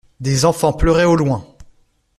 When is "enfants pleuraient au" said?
0.45-1.15